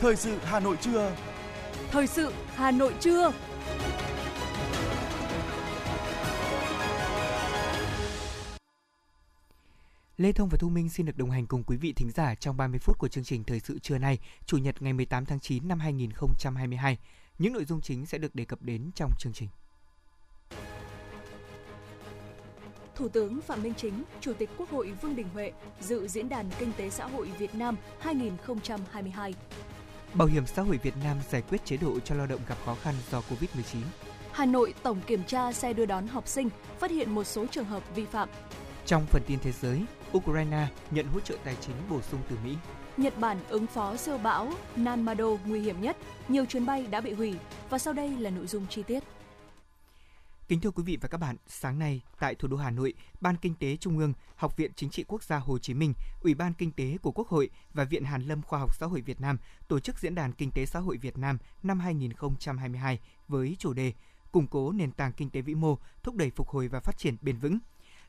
[0.00, 1.16] Thời sự Hà Nội trưa.
[1.90, 3.32] Thời sự Hà Nội trưa.
[10.16, 12.56] Lê Thông và Thu Minh xin được đồng hành cùng quý vị thính giả trong
[12.56, 15.68] 30 phút của chương trình Thời sự trưa nay, Chủ nhật ngày 18 tháng 9
[15.68, 16.98] năm 2022.
[17.38, 19.48] Những nội dung chính sẽ được đề cập đến trong chương trình.
[23.02, 26.46] Thủ tướng Phạm Minh Chính, Chủ tịch Quốc hội Vương Đình Huệ dự Diễn đàn
[26.58, 29.34] Kinh tế Xã hội Việt Nam 2022.
[30.14, 32.74] Bảo hiểm xã hội Việt Nam giải quyết chế độ cho lao động gặp khó
[32.74, 33.80] khăn do Covid-19.
[34.32, 37.64] Hà Nội tổng kiểm tra xe đưa đón học sinh, phát hiện một số trường
[37.64, 38.28] hợp vi phạm.
[38.86, 39.82] Trong phần tin thế giới,
[40.16, 42.56] Ukraine nhận hỗ trợ tài chính bổ sung từ Mỹ.
[42.96, 45.96] Nhật Bản ứng phó siêu bão Nanmado nguy hiểm nhất,
[46.28, 47.34] nhiều chuyến bay đã bị hủy
[47.70, 49.02] và sau đây là nội dung chi tiết.
[50.48, 53.36] Kính thưa quý vị và các bạn, sáng nay tại thủ đô Hà Nội, Ban
[53.36, 56.52] Kinh tế Trung ương, Học viện Chính trị Quốc gia Hồ Chí Minh, Ủy ban
[56.52, 59.38] Kinh tế của Quốc hội và Viện Hàn lâm Khoa học Xã hội Việt Nam
[59.68, 63.92] tổ chức Diễn đàn Kinh tế Xã hội Việt Nam năm 2022 với chủ đề
[64.32, 67.16] Củng cố nền tảng kinh tế vĩ mô, thúc đẩy phục hồi và phát triển
[67.22, 67.58] bền vững.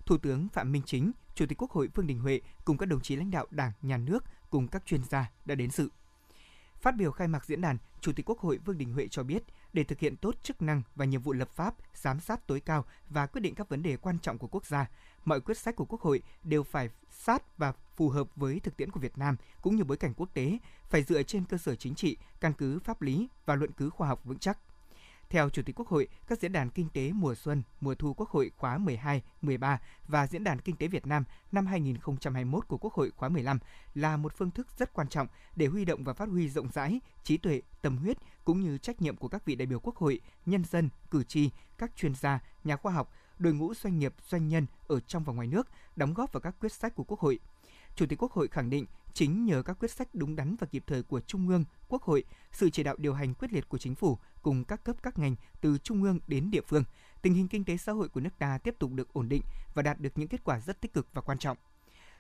[0.06, 3.02] Thủ tướng Phạm Minh Chính, Chủ tịch Quốc hội Vương Đình Huệ cùng các đồng
[3.02, 5.90] chí lãnh đạo Đảng, Nhà nước cùng các chuyên gia đã đến dự.
[6.84, 9.44] Phát biểu khai mạc diễn đàn, Chủ tịch Quốc hội Vương Đình Huệ cho biết,
[9.74, 12.86] để thực hiện tốt chức năng và nhiệm vụ lập pháp, giám sát tối cao
[13.10, 14.90] và quyết định các vấn đề quan trọng của quốc gia,
[15.26, 18.92] mọi quyết sách của Quốc hội đều phải sát và phù hợp với thực tiễn
[18.92, 20.58] của Việt Nam cũng như bối cảnh quốc tế,
[20.90, 24.08] phải dựa trên cơ sở chính trị, căn cứ pháp lý và luận cứ khoa
[24.08, 24.58] học vững chắc.
[25.34, 28.30] Theo Chủ tịch Quốc hội, các diễn đàn kinh tế mùa xuân, mùa thu Quốc
[28.30, 32.94] hội khóa 12, 13 và diễn đàn kinh tế Việt Nam năm 2021 của Quốc
[32.94, 33.60] hội khóa 15
[33.94, 37.00] là một phương thức rất quan trọng để huy động và phát huy rộng rãi
[37.24, 40.20] trí tuệ, tâm huyết cũng như trách nhiệm của các vị đại biểu Quốc hội,
[40.46, 44.48] nhân dân, cử tri, các chuyên gia, nhà khoa học, đội ngũ doanh nghiệp, doanh
[44.48, 47.40] nhân ở trong và ngoài nước đóng góp vào các quyết sách của Quốc hội.
[47.96, 50.84] Chủ tịch Quốc hội khẳng định chính nhờ các quyết sách đúng đắn và kịp
[50.88, 53.96] thời của Trung ương, Quốc hội, sự chỉ đạo điều hành quyết liệt của chính
[53.96, 56.84] phủ cùng các cấp các ngành từ trung ương đến địa phương,
[57.22, 59.42] tình hình kinh tế xã hội của nước ta tiếp tục được ổn định
[59.74, 61.58] và đạt được những kết quả rất tích cực và quan trọng.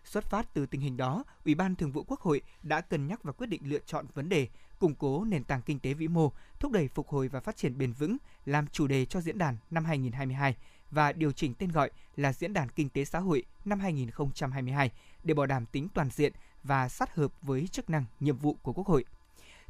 [0.06, 3.24] Xuất phát từ tình hình đó, Ủy ban Thường vụ Quốc hội đã cân nhắc
[3.24, 4.48] và quyết định lựa chọn vấn đề
[4.80, 7.78] củng cố nền tảng kinh tế vĩ mô, thúc đẩy phục hồi và phát triển
[7.78, 10.56] bền vững làm chủ đề cho diễn đàn năm 2022
[10.92, 14.92] và điều chỉnh tên gọi là Diễn đàn Kinh tế Xã hội năm 2022
[15.24, 18.74] để bảo đảm tính toàn diện và sát hợp với chức năng, nhiệm vụ của
[18.74, 19.06] Quốc hội.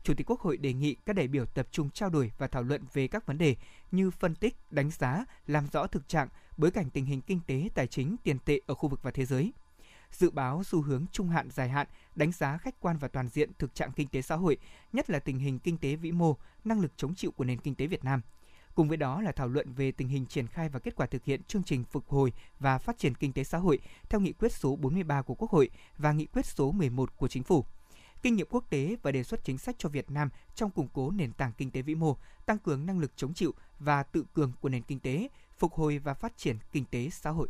[0.03, 2.63] Chủ tịch Quốc hội đề nghị các đại biểu tập trung trao đổi và thảo
[2.63, 3.55] luận về các vấn đề
[3.91, 6.27] như phân tích, đánh giá, làm rõ thực trạng,
[6.57, 9.25] bối cảnh tình hình kinh tế, tài chính, tiền tệ ở khu vực và thế
[9.25, 9.53] giới.
[10.11, 13.51] Dự báo xu hướng trung hạn dài hạn, đánh giá khách quan và toàn diện
[13.59, 14.57] thực trạng kinh tế xã hội,
[14.93, 17.75] nhất là tình hình kinh tế vĩ mô, năng lực chống chịu của nền kinh
[17.75, 18.21] tế Việt Nam.
[18.75, 21.23] Cùng với đó là thảo luận về tình hình triển khai và kết quả thực
[21.23, 23.79] hiện chương trình phục hồi và phát triển kinh tế xã hội
[24.09, 27.43] theo nghị quyết số 43 của Quốc hội và nghị quyết số 11 của Chính
[27.43, 27.65] phủ
[28.23, 31.11] kinh nghiệm quốc tế và đề xuất chính sách cho Việt Nam trong củng cố
[31.11, 34.51] nền tảng kinh tế vĩ mô, tăng cường năng lực chống chịu và tự cường
[34.61, 37.47] của nền kinh tế, phục hồi và phát triển kinh tế xã hội.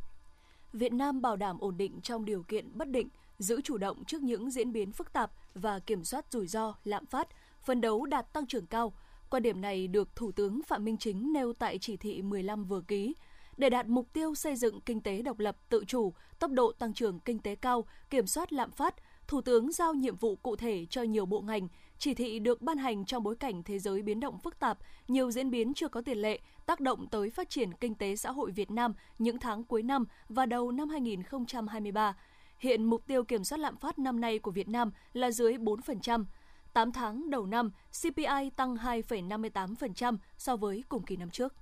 [0.73, 3.07] Việt Nam bảo đảm ổn định trong điều kiện bất định,
[3.39, 7.05] giữ chủ động trước những diễn biến phức tạp và kiểm soát rủi ro, lạm
[7.05, 7.27] phát,
[7.63, 8.93] phấn đấu đạt tăng trưởng cao.
[9.33, 12.81] Quan điểm này được Thủ tướng Phạm Minh Chính nêu tại chỉ thị 15 vừa
[12.81, 13.15] ký.
[13.57, 16.93] Để đạt mục tiêu xây dựng kinh tế độc lập, tự chủ, tốc độ tăng
[16.93, 18.95] trưởng kinh tế cao, kiểm soát lạm phát,
[19.27, 21.67] Thủ tướng giao nhiệm vụ cụ thể cho nhiều bộ ngành,
[21.97, 24.77] chỉ thị được ban hành trong bối cảnh thế giới biến động phức tạp,
[25.07, 28.31] nhiều diễn biến chưa có tiền lệ, tác động tới phát triển kinh tế xã
[28.31, 32.15] hội Việt Nam những tháng cuối năm và đầu năm 2023.
[32.57, 36.25] Hiện mục tiêu kiểm soát lạm phát năm nay của Việt Nam là dưới 4%.
[36.73, 41.53] 8 tháng đầu năm, CPI tăng 2,58% so với cùng kỳ năm trước.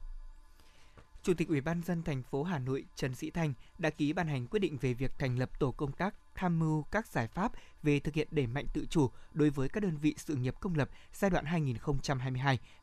[1.24, 4.28] Chủ tịch Ủy ban dân thành phố Hà Nội Trần Sĩ Thanh đã ký ban
[4.28, 7.52] hành quyết định về việc thành lập tổ công tác tham mưu các giải pháp
[7.84, 10.76] về thực hiện đẩy mạnh tự chủ đối với các đơn vị sự nghiệp công
[10.76, 11.46] lập giai đoạn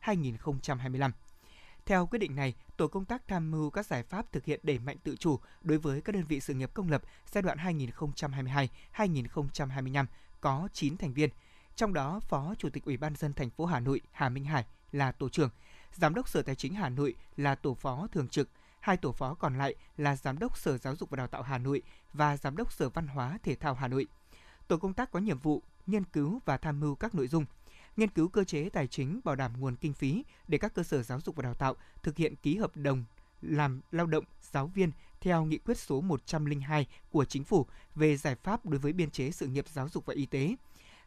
[0.01, 1.11] 2022-2025.
[1.85, 4.79] Theo quyết định này, tổ công tác tham mưu các giải pháp thực hiện đẩy
[4.79, 7.57] mạnh tự chủ đối với các đơn vị sự nghiệp công lập giai đoạn
[8.93, 10.05] 2022-2025
[10.41, 11.29] có 9 thành viên,
[11.79, 14.65] trong đó Phó Chủ tịch Ủy ban dân thành phố Hà Nội Hà Minh Hải
[14.91, 15.49] là tổ trưởng,
[15.93, 18.49] Giám đốc Sở Tài chính Hà Nội là tổ phó thường trực,
[18.79, 21.57] hai tổ phó còn lại là Giám đốc Sở Giáo dục và Đào tạo Hà
[21.57, 21.81] Nội
[22.13, 24.07] và Giám đốc Sở Văn hóa Thể thao Hà Nội.
[24.67, 27.45] Tổ công tác có nhiệm vụ nghiên cứu và tham mưu các nội dung
[27.97, 31.03] nghiên cứu cơ chế tài chính bảo đảm nguồn kinh phí để các cơ sở
[31.03, 33.03] giáo dục và đào tạo thực hiện ký hợp đồng
[33.41, 34.91] làm lao động giáo viên
[35.21, 37.65] theo nghị quyết số 102 của chính phủ
[37.95, 40.55] về giải pháp đối với biên chế sự nghiệp giáo dục và y tế,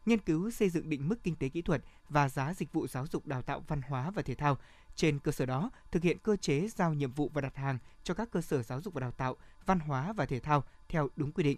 [0.05, 3.07] nghiên cứu xây dựng định mức kinh tế kỹ thuật và giá dịch vụ giáo
[3.07, 4.57] dục đào tạo văn hóa và thể thao.
[4.95, 8.13] Trên cơ sở đó, thực hiện cơ chế giao nhiệm vụ và đặt hàng cho
[8.13, 9.35] các cơ sở giáo dục và đào tạo,
[9.65, 11.57] văn hóa và thể thao theo đúng quy định.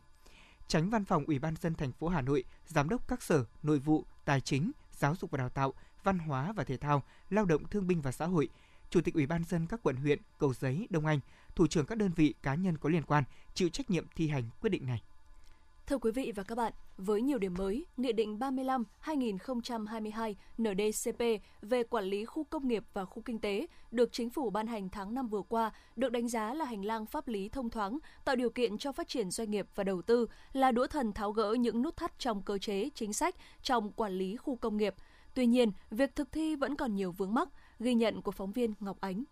[0.68, 3.80] Tránh Văn phòng Ủy ban dân thành phố Hà Nội, Giám đốc các sở Nội
[3.80, 7.68] vụ, Tài chính, Giáo dục và Đào tạo, Văn hóa và Thể thao, Lao động
[7.68, 8.50] Thương binh và Xã hội,
[8.90, 11.20] Chủ tịch Ủy ban dân các quận huyện Cầu Giấy, Đông Anh,
[11.56, 14.44] thủ trưởng các đơn vị cá nhân có liên quan chịu trách nhiệm thi hành
[14.62, 15.02] quyết định này.
[15.88, 18.40] Thưa quý vị và các bạn, với nhiều điểm mới, Nghị định
[19.04, 21.24] 35-2022 NDCP
[21.62, 24.90] về quản lý khu công nghiệp và khu kinh tế được Chính phủ ban hành
[24.90, 28.36] tháng 5 vừa qua được đánh giá là hành lang pháp lý thông thoáng, tạo
[28.36, 31.54] điều kiện cho phát triển doanh nghiệp và đầu tư, là đũa thần tháo gỡ
[31.60, 34.96] những nút thắt trong cơ chế, chính sách trong quản lý khu công nghiệp.
[35.34, 37.50] Tuy nhiên, việc thực thi vẫn còn nhiều vướng mắc,
[37.80, 39.24] ghi nhận của phóng viên Ngọc Ánh.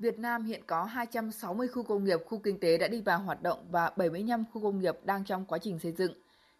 [0.00, 3.42] Việt Nam hiện có 260 khu công nghiệp, khu kinh tế đã đi vào hoạt
[3.42, 6.12] động và 75 khu công nghiệp đang trong quá trình xây dựng.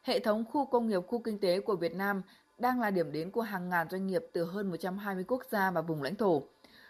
[0.03, 2.23] Hệ thống khu công nghiệp, khu kinh tế của Việt Nam
[2.59, 5.81] đang là điểm đến của hàng ngàn doanh nghiệp từ hơn 120 quốc gia và
[5.81, 6.43] vùng lãnh thổ.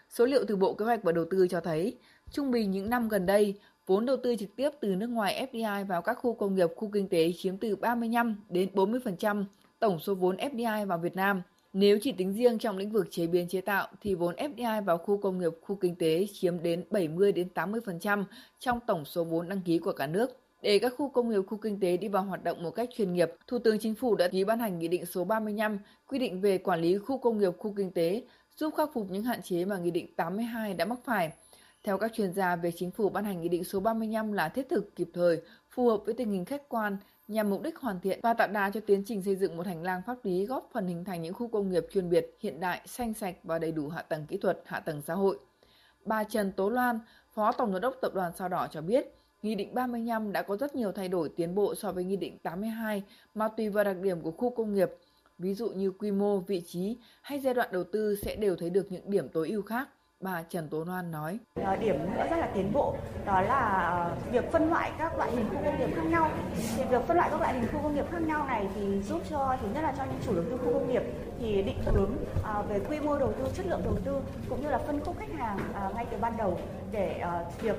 [0.09, 1.97] Số liệu từ Bộ Kế hoạch và Đầu tư cho thấy,
[2.31, 5.85] trung bình những năm gần đây, vốn đầu tư trực tiếp từ nước ngoài FDI
[5.85, 9.45] vào các khu công nghiệp, khu kinh tế chiếm từ 35 đến 40%
[9.79, 11.41] tổng số vốn FDI vào Việt Nam.
[11.73, 14.97] Nếu chỉ tính riêng trong lĩnh vực chế biến chế tạo thì vốn FDI vào
[14.97, 18.23] khu công nghiệp, khu kinh tế chiếm đến 70 đến 80%
[18.59, 20.39] trong tổng số vốn đăng ký của cả nước.
[20.61, 23.13] Để các khu công nghiệp, khu kinh tế đi vào hoạt động một cách chuyên
[23.13, 26.41] nghiệp, Thủ tướng Chính phủ đã ký ban hành Nghị định số 35 quy định
[26.41, 28.23] về quản lý khu công nghiệp, khu kinh tế,
[28.57, 31.31] giúp khắc phục những hạn chế mà Nghị định 82 đã mắc phải.
[31.83, 34.69] Theo các chuyên gia việc chính phủ ban hành Nghị định số 35 là thiết
[34.69, 36.97] thực, kịp thời, phù hợp với tình hình khách quan,
[37.31, 39.83] nhằm mục đích hoàn thiện và tạo đà cho tiến trình xây dựng một hành
[39.83, 42.81] lang pháp lý góp phần hình thành những khu công nghiệp chuyên biệt, hiện đại,
[42.85, 45.39] xanh sạch và đầy đủ hạ tầng kỹ thuật, hạ tầng xã hội.
[46.05, 46.99] Bà Trần Tố Loan,
[47.33, 50.57] Phó Tổng giám đốc Tập đoàn Sao Đỏ cho biết, Nghị định 35 đã có
[50.57, 53.03] rất nhiều thay đổi tiến bộ so với Nghị định 82
[53.35, 54.89] mà tùy vào đặc điểm của khu công nghiệp,
[55.37, 58.69] ví dụ như quy mô, vị trí hay giai đoạn đầu tư sẽ đều thấy
[58.69, 59.89] được những điểm tối ưu khác
[60.21, 61.37] bà Trần Tố Loan nói.
[61.63, 62.95] Ờ, điểm nữa rất là tiến bộ
[63.25, 63.59] đó là
[63.91, 66.29] ờ, việc phân loại các loại hình khu công nghiệp khác nhau.
[66.77, 69.21] Thì việc phân loại các loại hình khu công nghiệp khác nhau này thì giúp
[69.29, 71.03] cho thứ nhất là cho những chủ đầu tư khu công nghiệp
[71.39, 72.11] thì định hướng
[72.43, 75.15] ờ, về quy mô đầu tư, chất lượng đầu tư cũng như là phân khúc
[75.19, 75.57] khách hàng
[75.95, 76.57] ngay từ ban đầu
[76.91, 77.23] để
[77.61, 77.75] việc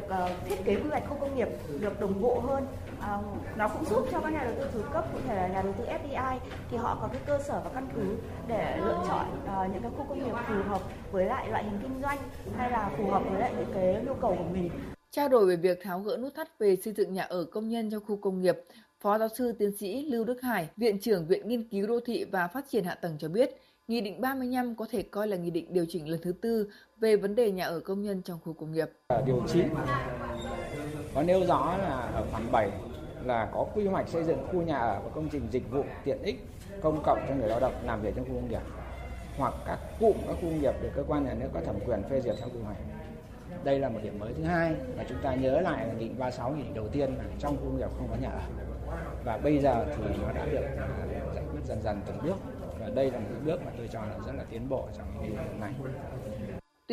[0.49, 1.49] thiết kế quy hoạch khu công nghiệp
[1.81, 2.67] được đồng bộ hơn
[3.03, 3.19] à,
[3.57, 5.73] nó cũng giúp cho các nhà đầu tư thứ cấp cũng thể là nhà đầu
[5.79, 6.39] tư FDI
[6.71, 8.17] thì họ có cái cơ sở và căn cứ
[8.49, 10.83] để lựa chọn uh, những cái khu công nghiệp phù hợp
[11.13, 12.19] với lại loại hình kinh doanh
[12.57, 14.71] hay là phù hợp với lại những cái nhu cầu của mình.
[15.11, 17.91] Trao đổi về việc tháo gỡ nút thắt về xây dựng nhà ở công nhân
[17.91, 18.57] trong khu công nghiệp,
[19.01, 22.25] Phó giáo sư tiến sĩ Lưu Đức Hải, Viện trưởng Viện Nghiên cứu Đô thị
[22.25, 23.51] và Phát triển Hạ tầng cho biết,
[23.89, 27.17] Nghị định 35 có thể coi là nghị định điều chỉnh lần thứ tư về
[27.17, 28.91] vấn đề nhà ở công nhân trong khu công nghiệp.
[29.27, 29.69] Điều 9
[31.15, 32.71] có nêu rõ là ở khoản 7
[33.27, 36.23] là có quy hoạch xây dựng khu nhà ở và công trình dịch vụ tiện
[36.23, 36.45] ích
[36.83, 38.63] công cộng cho người lao động làm việc trong khu công nghiệp
[39.39, 42.03] hoặc các cụm các khu công nghiệp được cơ quan nhà nước có thẩm quyền
[42.03, 42.77] phê duyệt theo quy hoạch.
[43.65, 46.19] Đây là một điểm mới thứ hai mà chúng ta nhớ lại là nghị định
[46.19, 48.41] 36 nghị định đầu tiên là trong khu công nghiệp không có nhà ở.
[49.25, 50.89] Và bây giờ thì nó đã được à,
[51.35, 52.37] giải quyết dần dần từng bước
[52.81, 55.31] và đây là một bước mà tôi cho là rất là tiến bộ trong cái
[55.61, 55.73] này.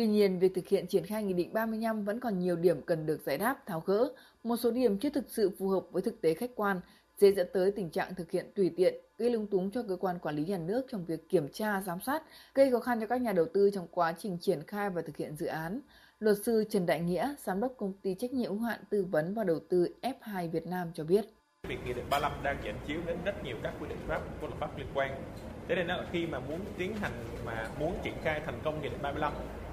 [0.00, 3.06] Tuy nhiên, việc thực hiện triển khai Nghị định 35 vẫn còn nhiều điểm cần
[3.06, 4.12] được giải đáp, tháo gỡ.
[4.44, 6.80] Một số điểm chưa thực sự phù hợp với thực tế khách quan,
[7.18, 10.18] dễ dẫn tới tình trạng thực hiện tùy tiện, gây lung túng cho cơ quan
[10.18, 12.22] quản lý nhà nước trong việc kiểm tra, giám sát,
[12.54, 15.16] gây khó khăn cho các nhà đầu tư trong quá trình triển khai và thực
[15.16, 15.80] hiện dự án.
[16.20, 19.34] Luật sư Trần Đại Nghĩa, giám đốc công ty trách nhiệm hữu hạn tư vấn
[19.34, 21.24] và đầu tư F2 Việt Nam cho biết.
[21.68, 24.46] Việc Nghị định 35 đang dẫn chiếu đến rất nhiều các quy định pháp của
[24.46, 25.22] luật pháp liên quan.
[25.68, 27.12] Thế nên là khi mà muốn tiến hành
[27.44, 29.32] mà muốn triển khai thành công Nghị định 35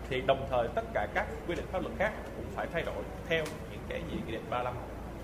[0.09, 3.03] thì đồng thời tất cả các quy định pháp luật khác cũng phải thay đổi
[3.29, 4.73] theo những cái gì nghị định 35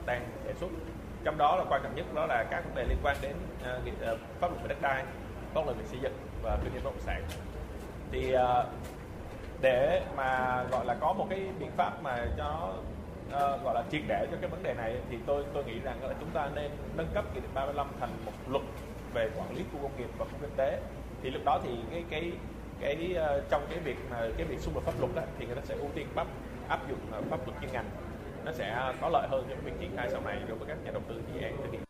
[0.05, 0.67] đang đề xuất.
[1.23, 4.19] Trong đó là quan trọng nhất đó là các vấn đề liên quan đến uh,
[4.39, 5.03] pháp luật về đất đai
[5.53, 6.13] pháp luật về xây dựng
[6.43, 7.23] và kinh doanh bất động sản.
[8.11, 8.65] Thì uh,
[9.61, 12.73] để mà gọi là có một cái biện pháp mà cho
[13.27, 16.03] uh, gọi là triệt để cho cái vấn đề này thì tôi tôi nghĩ rằng
[16.03, 18.63] là chúng ta nên nâng cấp nghị định 35 thành một luật
[19.13, 20.79] về quản lý khu công nghiệp và khu kinh tế.
[21.21, 22.31] Thì lúc đó thì cái cái
[22.79, 25.55] cái uh, trong cái việc mà cái việc xung đột pháp luật đó, thì người
[25.55, 26.27] ta sẽ ưu tiên pháp
[26.67, 27.89] áp dụng uh, pháp luật chuyên ngành
[28.45, 30.91] nó sẽ có lợi hơn cho việc triển khai sau này đối với các nhà
[30.91, 31.81] đầu tư dự án thực hiện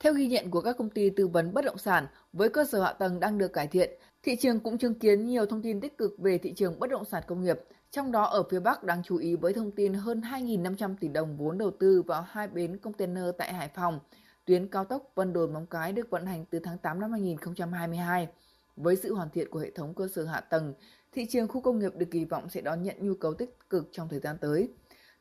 [0.00, 2.82] theo ghi nhận của các công ty tư vấn bất động sản, với cơ sở
[2.82, 3.90] hạ tầng đang được cải thiện,
[4.22, 7.04] thị trường cũng chứng kiến nhiều thông tin tích cực về thị trường bất động
[7.04, 7.60] sản công nghiệp.
[7.90, 11.36] Trong đó ở phía Bắc đáng chú ý với thông tin hơn 2.500 tỷ đồng
[11.36, 14.00] vốn đầu tư vào hai bến container tại Hải Phòng.
[14.44, 18.28] Tuyến cao tốc Vân Đồn Móng Cái được vận hành từ tháng 8 năm 2022.
[18.76, 20.74] Với sự hoàn thiện của hệ thống cơ sở hạ tầng,
[21.12, 23.88] thị trường khu công nghiệp được kỳ vọng sẽ đón nhận nhu cầu tích cực
[23.92, 24.68] trong thời gian tới.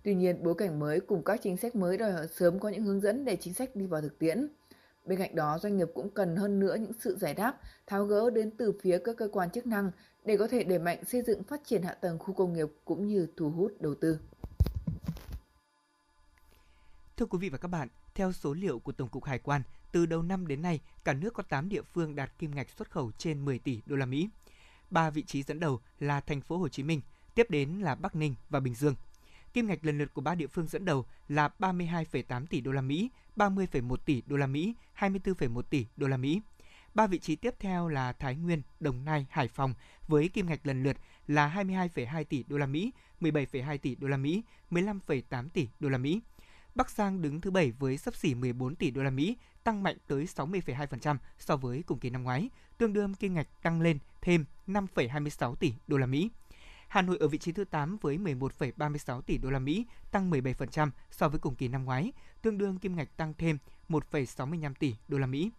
[0.04, 2.84] Tuy nhiên, bối cảnh mới cùng các chính sách mới đòi hỏi sớm có những
[2.84, 4.48] hướng dẫn để chính sách đi vào thực tiễn.
[5.06, 8.30] Bên cạnh đó, doanh nghiệp cũng cần hơn nữa những sự giải đáp, tháo gỡ
[8.30, 9.92] đến từ phía các cơ quan chức năng
[10.26, 13.08] để có thể đẩy mạnh xây dựng phát triển hạ tầng khu công nghiệp cũng
[13.08, 14.20] như thu hút đầu tư.
[17.18, 19.62] Thưa quý vị và các bạn, theo số liệu của Tổng cục Hải quan,
[19.96, 22.92] từ đầu năm đến nay, cả nước có 8 địa phương đạt kim ngạch xuất
[22.92, 24.30] khẩu trên 10 tỷ đô la Mỹ.
[24.90, 27.02] Ba vị trí dẫn đầu là thành phố Hồ Chí Minh,
[27.36, 28.96] tiếp đến là Bắc Ninh và Bình Dương.
[29.54, 32.82] Kim ngạch lần lượt của ba địa phương dẫn đầu là 32,8 tỷ đô la
[32.82, 36.42] Mỹ, 30,1 tỷ đô la Mỹ, 24,1 tỷ đô la Mỹ.
[36.94, 39.74] Ba vị trí tiếp theo là Thái Nguyên, Đồng Nai, Hải Phòng
[40.08, 40.98] với kim ngạch lần lượt
[41.28, 45.98] là 22,2 tỷ đô la Mỹ, 17,2 tỷ đô la Mỹ, 15,8 tỷ đô la
[45.98, 46.22] Mỹ.
[46.76, 49.98] Bắc Giang đứng thứ 7 với sấp xỉ 14 tỷ đô la Mỹ, tăng mạnh
[50.08, 54.46] tới 60,2% so với cùng kỳ năm ngoái, tương đương kim ngạch tăng lên thêm
[54.68, 56.30] 5,26 tỷ đô la Mỹ.
[56.88, 60.90] Hà Nội ở vị trí thứ 8 với 11,36 tỷ đô la Mỹ, tăng 17%
[61.12, 63.58] so với cùng kỳ năm ngoái, tương đương kim ngạch tăng thêm
[63.90, 65.52] 1,65 tỷ đô la Mỹ.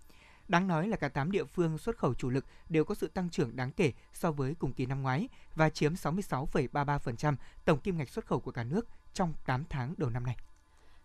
[0.49, 3.31] Đáng nói là cả 8 địa phương xuất khẩu chủ lực đều có sự tăng
[3.31, 7.35] trưởng đáng kể so với cùng kỳ năm ngoái và chiếm 66,33%
[7.65, 10.37] tổng kim ngạch xuất khẩu của cả nước trong 8 tháng đầu năm nay.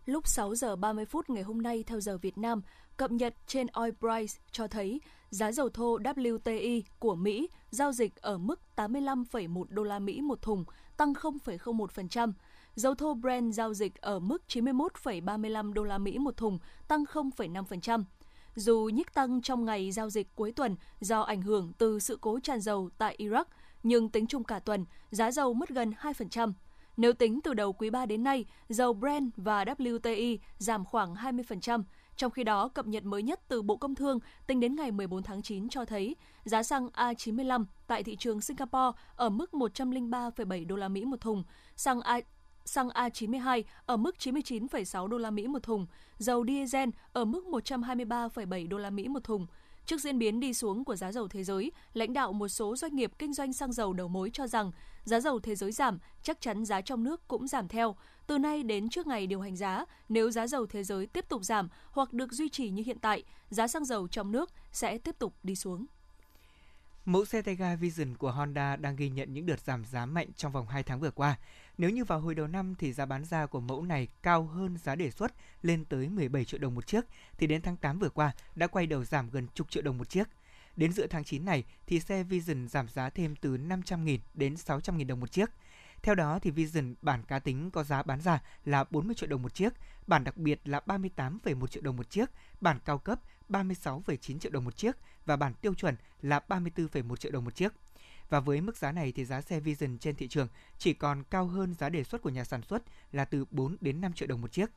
[0.06, 2.62] Lúc 6 giờ 30 phút ngày hôm nay theo giờ Việt Nam,
[2.96, 8.16] cập nhật trên Oil Price cho thấy giá dầu thô WTI của Mỹ giao dịch
[8.16, 10.64] ở mức 85,1 đô la Mỹ một thùng,
[10.96, 12.32] tăng 0,01%.
[12.74, 18.04] Dầu thô Brent giao dịch ở mức 91,35 đô la Mỹ một thùng, tăng 0,5%.
[18.54, 22.38] Dù nhích tăng trong ngày giao dịch cuối tuần do ảnh hưởng từ sự cố
[22.42, 23.44] tràn dầu tại Iraq,
[23.82, 26.52] nhưng tính chung cả tuần, giá dầu mất gần 2%.
[26.96, 31.82] Nếu tính từ đầu quý 3 đến nay, dầu Brent và WTI giảm khoảng 20%,
[32.16, 35.22] trong khi đó, cập nhật mới nhất từ Bộ Công Thương tính đến ngày 14
[35.22, 40.76] tháng 9 cho thấy giá xăng A95 tại thị trường Singapore ở mức 103,7 đô
[40.76, 41.44] la Mỹ một thùng,
[41.76, 42.20] xăng A
[42.64, 45.86] xăng A92 ở mức 99,6 đô la Mỹ một thùng,
[46.18, 49.46] dầu diesel ở mức 123,7 đô la Mỹ một thùng.
[49.86, 52.96] Trước diễn biến đi xuống của giá dầu thế giới, lãnh đạo một số doanh
[52.96, 54.70] nghiệp kinh doanh xăng dầu đầu mối cho rằng
[55.04, 57.96] giá dầu thế giới giảm, chắc chắn giá trong nước cũng giảm theo.
[58.26, 61.44] Từ nay đến trước ngày điều hành giá, nếu giá dầu thế giới tiếp tục
[61.44, 65.18] giảm hoặc được duy trì như hiện tại, giá xăng dầu trong nước sẽ tiếp
[65.18, 65.86] tục đi xuống.
[67.04, 70.28] Mẫu xe tay ga Vision của Honda đang ghi nhận những đợt giảm giá mạnh
[70.36, 71.38] trong vòng 2 tháng vừa qua.
[71.78, 74.76] Nếu như vào hồi đầu năm thì giá bán ra của mẫu này cao hơn
[74.76, 77.04] giá đề xuất lên tới 17 triệu đồng một chiếc,
[77.38, 80.08] thì đến tháng 8 vừa qua đã quay đầu giảm gần chục triệu đồng một
[80.08, 80.28] chiếc.
[80.76, 85.06] Đến giữa tháng 9 này thì xe Vision giảm giá thêm từ 500.000 đến 600.000
[85.06, 85.50] đồng một chiếc.
[86.02, 89.42] Theo đó thì Vision bản cá tính có giá bán ra là 40 triệu đồng
[89.42, 89.72] một chiếc,
[90.06, 94.64] bản đặc biệt là 38,1 triệu đồng một chiếc, bản cao cấp 36,9 triệu đồng
[94.64, 97.72] một chiếc và bản tiêu chuẩn là 34,1 triệu đồng một chiếc.
[98.32, 100.48] Và với mức giá này thì giá xe Vision trên thị trường
[100.78, 104.00] chỉ còn cao hơn giá đề xuất của nhà sản xuất là từ 4 đến
[104.00, 104.70] 5 triệu đồng một chiếc.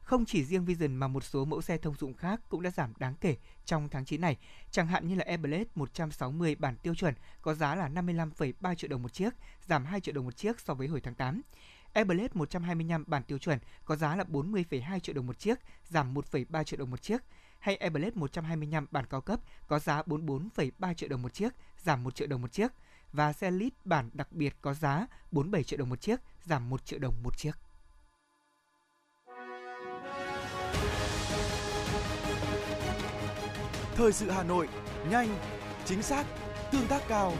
[0.00, 2.92] Không chỉ riêng Vision mà một số mẫu xe thông dụng khác cũng đã giảm
[2.98, 4.36] đáng kể trong tháng 9 này.
[4.70, 9.02] Chẳng hạn như là Airblade 160 bản tiêu chuẩn có giá là 55,3 triệu đồng
[9.02, 9.34] một chiếc,
[9.66, 11.42] giảm 2 triệu đồng một chiếc so với hồi tháng 8.
[11.92, 15.58] Airblade 125 bản tiêu chuẩn có giá là 40,2 triệu đồng một chiếc,
[15.88, 17.22] giảm 1,3 triệu đồng một chiếc.
[17.58, 22.14] Hay Airblade 125 bản cao cấp có giá 44,3 triệu đồng một chiếc, giảm 1
[22.14, 22.72] triệu đồng một chiếc.
[23.14, 26.84] Và xe Lead bản đặc biệt có giá 47 triệu đồng một chiếc, giảm 1
[26.84, 27.52] triệu đồng một chiếc.
[33.94, 34.68] Thời sự Hà Nội,
[35.10, 35.38] nhanh,
[35.84, 36.26] chính xác,
[36.72, 37.32] tương tác cao.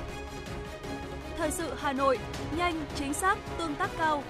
[1.37, 2.19] Thời sự Hà Nội,
[2.57, 4.23] nhanh, chính xác, tương tác cao.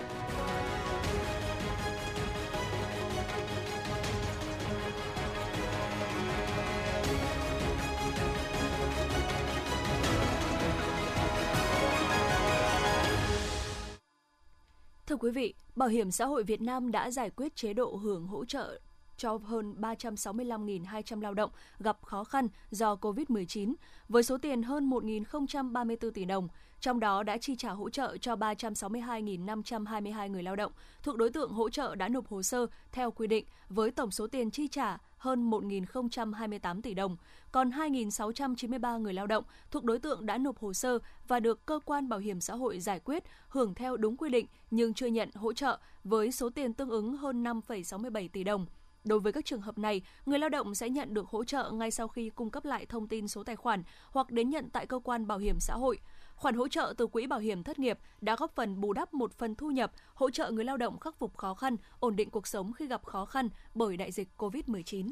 [15.15, 18.27] Thưa quý vị, Bảo hiểm xã hội Việt Nam đã giải quyết chế độ hưởng
[18.27, 18.81] hỗ trợ
[19.17, 23.75] cho hơn 365.200 lao động gặp khó khăn do COVID-19
[24.09, 26.49] với số tiền hơn 1.034 tỷ đồng,
[26.81, 31.53] trong đó đã chi trả hỗ trợ cho 362.522 người lao động thuộc đối tượng
[31.53, 34.99] hỗ trợ đã nộp hồ sơ theo quy định với tổng số tiền chi trả
[35.25, 37.17] hơn 1.028 tỷ đồng,
[37.53, 41.81] còn 2.693 người lao động thuộc đối tượng đã nộp hồ sơ và được cơ
[41.85, 45.31] quan bảo hiểm xã hội giải quyết hưởng theo đúng quy định nhưng chưa nhận
[45.35, 48.67] hỗ trợ với số tiền tương ứng hơn 5,67 tỷ đồng.
[49.05, 51.91] Đối với các trường hợp này, người lao động sẽ nhận được hỗ trợ ngay
[51.91, 54.99] sau khi cung cấp lại thông tin số tài khoản hoặc đến nhận tại cơ
[55.05, 55.99] quan bảo hiểm xã hội.
[56.37, 59.33] Khoản hỗ trợ từ quỹ bảo hiểm thất nghiệp đã góp phần bù đắp một
[59.33, 62.47] phần thu nhập, hỗ trợ người lao động khắc phục khó khăn, ổn định cuộc
[62.47, 65.11] sống khi gặp khó khăn bởi đại dịch COVID-19.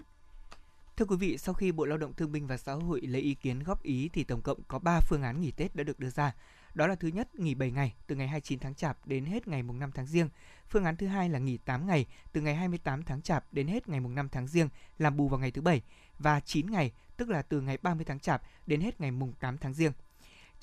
[0.96, 3.34] Thưa quý vị, sau khi Bộ Lao động Thương binh và Xã hội lấy ý
[3.34, 6.10] kiến góp ý thì tổng cộng có 3 phương án nghỉ Tết đã được đưa
[6.10, 6.34] ra.
[6.74, 9.62] Đó là thứ nhất, nghỉ 7 ngày từ ngày 29 tháng Chạp đến hết ngày
[9.62, 10.28] mùng 5 tháng Giêng.
[10.68, 13.88] Phương án thứ hai là nghỉ 8 ngày từ ngày 28 tháng Chạp đến hết
[13.88, 15.82] ngày mùng 5 tháng Giêng làm bù vào ngày thứ bảy
[16.18, 19.58] và 9 ngày, tức là từ ngày 30 tháng Chạp đến hết ngày mùng 8
[19.58, 19.92] tháng Giêng.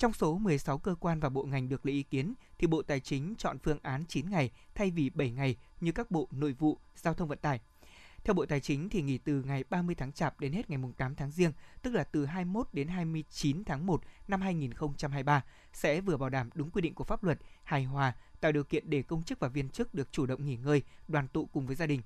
[0.00, 3.00] Trong số 16 cơ quan và bộ ngành được lấy ý kiến thì Bộ Tài
[3.00, 6.78] chính chọn phương án 9 ngày thay vì 7 ngày như các bộ Nội vụ,
[6.96, 7.60] Giao thông Vận tải–
[8.24, 11.14] Theo Bộ Tài chính thì nghỉ từ ngày 30 tháng Chạp đến hết ngày 8
[11.14, 11.52] tháng Giêng,
[11.82, 16.70] tức là từ 21 đến 29 tháng 1 năm 2023 sẽ vừa bảo đảm đúng
[16.70, 19.68] quy định của pháp luật, hài hòa, tạo điều kiện để công chức và viên
[19.68, 22.02] chức được chủ động nghỉ ngơi, đoàn tụ cùng với gia đình.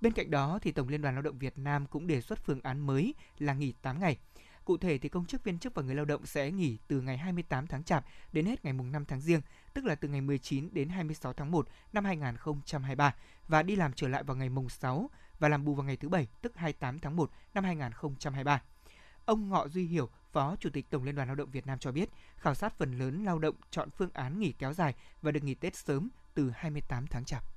[0.00, 2.60] Bên cạnh đó thì Tổng Liên đoàn Lao động Việt Nam cũng đề xuất phương
[2.62, 4.18] án mới là nghỉ 8 ngày.
[4.66, 7.16] Cụ thể thì công chức viên chức và người lao động sẽ nghỉ từ ngày
[7.16, 9.40] 28 tháng Chạp đến hết ngày mùng 5 tháng Giêng,
[9.74, 13.14] tức là từ ngày 19 đến 26 tháng 1 năm 2023
[13.48, 16.08] và đi làm trở lại vào ngày mùng 6 và làm bù vào ngày thứ
[16.08, 18.62] bảy, tức 28 tháng 1 năm 2023.
[19.24, 21.92] Ông Ngọ Duy Hiểu, Phó Chủ tịch Tổng Liên đoàn Lao động Việt Nam cho
[21.92, 25.44] biết, khảo sát phần lớn lao động chọn phương án nghỉ kéo dài và được
[25.44, 27.55] nghỉ Tết sớm từ 28 tháng Chạp.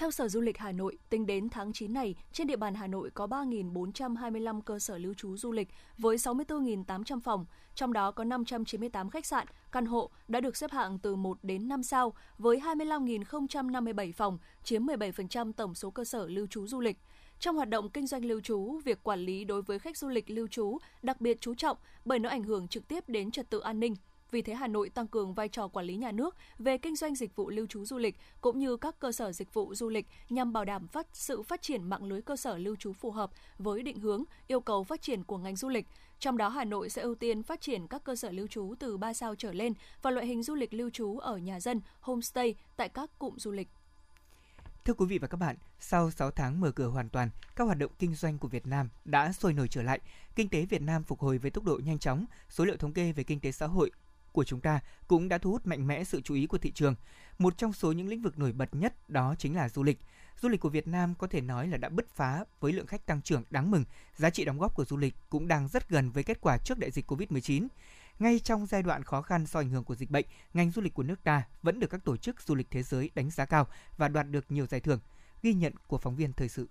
[0.00, 2.86] Theo Sở Du lịch Hà Nội, tính đến tháng 9 này, trên địa bàn Hà
[2.86, 8.24] Nội có 3.425 cơ sở lưu trú du lịch với 64.800 phòng, trong đó có
[8.24, 12.58] 598 khách sạn, căn hộ đã được xếp hạng từ 1 đến 5 sao với
[12.58, 16.96] 25.057 phòng, chiếm 17% tổng số cơ sở lưu trú du lịch.
[17.38, 20.30] Trong hoạt động kinh doanh lưu trú, việc quản lý đối với khách du lịch
[20.30, 23.60] lưu trú đặc biệt chú trọng bởi nó ảnh hưởng trực tiếp đến trật tự
[23.60, 23.94] an ninh,
[24.30, 27.14] vì thế Hà Nội tăng cường vai trò quản lý nhà nước về kinh doanh
[27.14, 30.06] dịch vụ lưu trú du lịch cũng như các cơ sở dịch vụ du lịch
[30.28, 33.30] nhằm bảo đảm phát sự phát triển mạng lưới cơ sở lưu trú phù hợp
[33.58, 35.86] với định hướng, yêu cầu phát triển của ngành du lịch.
[36.18, 38.96] Trong đó Hà Nội sẽ ưu tiên phát triển các cơ sở lưu trú từ
[38.96, 39.72] 3 sao trở lên
[40.02, 43.50] và loại hình du lịch lưu trú ở nhà dân, homestay tại các cụm du
[43.50, 43.68] lịch.
[44.84, 47.78] Thưa quý vị và các bạn, sau 6 tháng mở cửa hoàn toàn, các hoạt
[47.78, 50.00] động kinh doanh của Việt Nam đã sôi nổi trở lại.
[50.34, 52.24] Kinh tế Việt Nam phục hồi với tốc độ nhanh chóng.
[52.48, 53.90] Số liệu thống kê về kinh tế xã hội
[54.32, 56.94] của chúng ta cũng đã thu hút mạnh mẽ sự chú ý của thị trường.
[57.38, 59.98] Một trong số những lĩnh vực nổi bật nhất đó chính là du lịch.
[60.40, 63.06] Du lịch của Việt Nam có thể nói là đã bứt phá với lượng khách
[63.06, 63.84] tăng trưởng đáng mừng.
[64.16, 66.78] Giá trị đóng góp của du lịch cũng đang rất gần với kết quả trước
[66.78, 67.68] đại dịch Covid-19.
[68.18, 70.94] Ngay trong giai đoạn khó khăn do ảnh hưởng của dịch bệnh, ngành du lịch
[70.94, 73.66] của nước ta vẫn được các tổ chức du lịch thế giới đánh giá cao
[73.96, 75.00] và đoạt được nhiều giải thưởng.
[75.42, 76.68] Ghi nhận của phóng viên thời sự.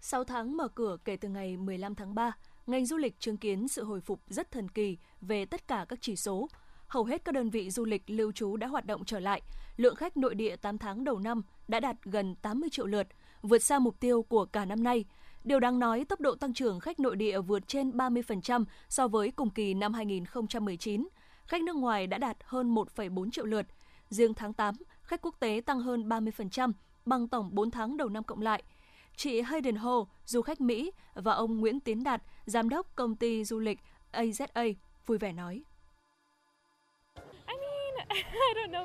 [0.00, 2.32] 6 tháng mở cửa kể từ ngày 15 tháng 3,
[2.68, 5.98] ngành du lịch chứng kiến sự hồi phục rất thần kỳ về tất cả các
[6.02, 6.48] chỉ số.
[6.86, 9.42] Hầu hết các đơn vị du lịch lưu trú đã hoạt động trở lại.
[9.76, 13.06] Lượng khách nội địa 8 tháng đầu năm đã đạt gần 80 triệu lượt,
[13.42, 15.04] vượt xa mục tiêu của cả năm nay.
[15.44, 19.30] Điều đáng nói, tốc độ tăng trưởng khách nội địa vượt trên 30% so với
[19.30, 21.08] cùng kỳ năm 2019.
[21.44, 23.66] Khách nước ngoài đã đạt hơn 1,4 triệu lượt.
[24.08, 26.72] Riêng tháng 8, khách quốc tế tăng hơn 30%,
[27.06, 28.62] bằng tổng 4 tháng đầu năm cộng lại–
[29.18, 33.44] chị Hayden Ho, du khách Mỹ và ông Nguyễn Tiến Đạt, giám đốc công ty
[33.44, 33.78] du lịch
[34.12, 34.74] AZA,
[35.06, 35.62] vui vẻ nói.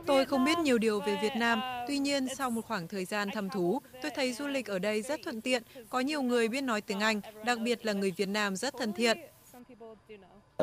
[0.06, 3.30] Tôi không biết nhiều điều về Việt Nam, tuy nhiên sau một khoảng thời gian
[3.34, 6.62] thăm thú, tôi thấy du lịch ở đây rất thuận tiện, có nhiều người biết
[6.62, 9.18] nói tiếng Anh, đặc biệt là người Việt Nam rất thân thiện.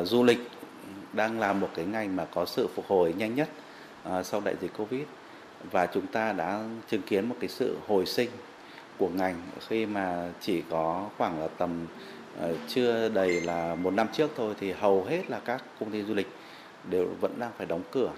[0.02, 0.38] Du lịch
[1.12, 3.48] đang là một cái ngành mà có sự phục hồi nhanh nhất
[4.08, 5.02] uh, sau đại dịch Covid
[5.70, 8.30] và chúng ta đã chứng kiến một cái sự hồi sinh
[9.00, 11.86] của ngành khi mà chỉ có khoảng là tầm
[12.38, 16.02] ờ, chưa đầy là một năm trước thôi thì hầu hết là các công ty
[16.02, 16.28] du lịch
[16.90, 18.12] đều vẫn đang phải đóng cửa.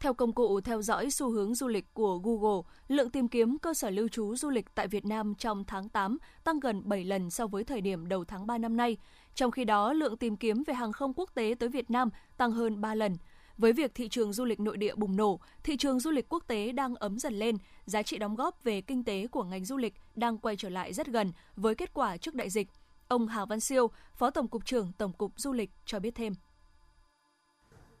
[0.00, 3.74] Theo công cụ theo dõi xu hướng du lịch của Google, lượng tìm kiếm cơ
[3.74, 7.30] sở lưu trú du lịch tại Việt Nam trong tháng 8 tăng gần 7 lần
[7.30, 8.96] so với thời điểm đầu tháng 3 năm nay.
[9.34, 12.50] Trong khi đó, lượng tìm kiếm về hàng không quốc tế tới Việt Nam tăng
[12.52, 13.16] hơn 3 lần–
[13.58, 16.44] với việc thị trường du lịch nội địa bùng nổ, thị trường du lịch quốc
[16.46, 19.76] tế đang ấm dần lên, giá trị đóng góp về kinh tế của ngành du
[19.76, 22.68] lịch đang quay trở lại rất gần với kết quả trước đại dịch.
[23.08, 26.34] Ông Hà Văn Siêu, Phó Tổng cục trưởng Tổng cục Du lịch cho biết thêm.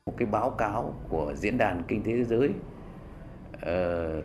[0.06, 2.48] Một cái báo cáo của Diễn đàn Kinh tế Thế giới
[3.56, 4.24] uh,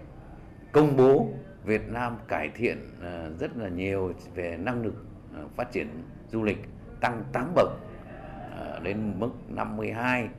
[0.71, 1.27] công bố
[1.63, 5.05] Việt Nam cải thiện uh, rất là nhiều về năng lực
[5.45, 6.57] uh, phát triển du lịch
[7.01, 10.29] tăng 8 bậc uh, đến mức 52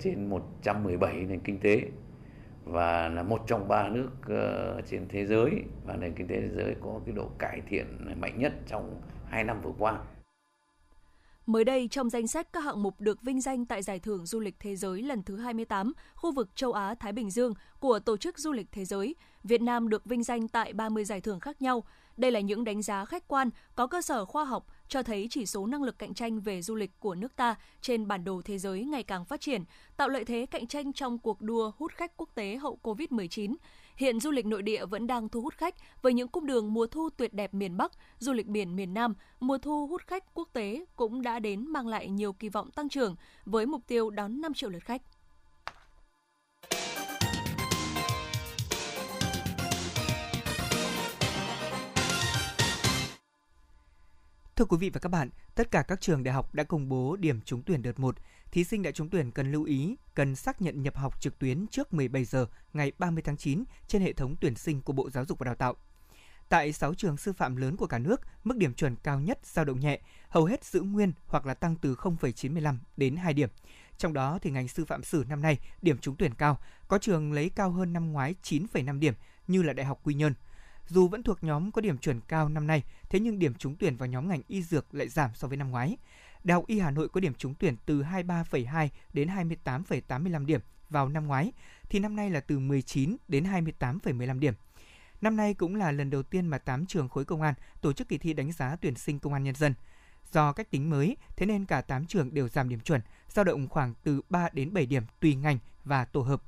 [0.00, 1.82] trên 117 nền kinh tế
[2.64, 5.50] và là một trong ba nước ờ, trên thế giới
[5.86, 7.86] và nền kinh tế thế giới có cái độ cải thiện
[8.20, 9.98] mạnh nhất trong hai năm vừa qua.
[11.46, 14.40] Mới đây, trong danh sách các hạng mục được vinh danh tại Giải thưởng Du
[14.40, 18.38] lịch Thế giới lần thứ 28, khu vực châu Á-Thái Bình Dương của Tổ chức
[18.38, 19.14] Du lịch Thế giới,
[19.44, 21.84] Việt Nam được vinh danh tại 30 giải thưởng khác nhau.
[22.16, 25.46] Đây là những đánh giá khách quan, có cơ sở khoa học, cho thấy chỉ
[25.46, 28.58] số năng lực cạnh tranh về du lịch của nước ta trên bản đồ thế
[28.58, 29.64] giới ngày càng phát triển,
[29.96, 33.54] tạo lợi thế cạnh tranh trong cuộc đua hút khách quốc tế hậu Covid-19.
[33.96, 36.86] Hiện du lịch nội địa vẫn đang thu hút khách với những cung đường mùa
[36.86, 40.48] thu tuyệt đẹp miền Bắc, du lịch biển miền Nam, mùa thu hút khách quốc
[40.52, 44.40] tế cũng đã đến mang lại nhiều kỳ vọng tăng trưởng với mục tiêu đón
[44.40, 45.02] 5 triệu lượt khách.
[54.62, 57.16] Thưa quý vị và các bạn, tất cả các trường đại học đã công bố
[57.16, 58.16] điểm trúng tuyển đợt 1.
[58.50, 61.66] Thí sinh đã trúng tuyển cần lưu ý, cần xác nhận nhập học trực tuyến
[61.66, 65.24] trước 17 giờ ngày 30 tháng 9 trên hệ thống tuyển sinh của Bộ Giáo
[65.24, 65.74] dục và Đào tạo.
[66.48, 69.64] Tại 6 trường sư phạm lớn của cả nước, mức điểm chuẩn cao nhất dao
[69.64, 73.48] động nhẹ, hầu hết giữ nguyên hoặc là tăng từ 0,95 đến 2 điểm.
[73.98, 77.32] Trong đó thì ngành sư phạm sử năm nay điểm trúng tuyển cao, có trường
[77.32, 79.14] lấy cao hơn năm ngoái 9,5 điểm
[79.46, 80.34] như là Đại học Quy Nhơn.
[80.92, 83.96] Dù vẫn thuộc nhóm có điểm chuẩn cao năm nay, thế nhưng điểm trúng tuyển
[83.96, 85.96] vào nhóm ngành y dược lại giảm so với năm ngoái.
[86.44, 91.08] Đại học Y Hà Nội có điểm trúng tuyển từ 23,2 đến 28,85 điểm vào
[91.08, 91.52] năm ngoái,
[91.88, 94.54] thì năm nay là từ 19 đến 28,15 điểm.
[95.20, 98.08] Năm nay cũng là lần đầu tiên mà 8 trường khối công an tổ chức
[98.08, 99.74] kỳ thi đánh giá tuyển sinh công an nhân dân.
[100.32, 103.68] Do cách tính mới, thế nên cả 8 trường đều giảm điểm chuẩn, dao động
[103.68, 106.42] khoảng từ 3 đến 7 điểm tùy ngành và tổ hợp.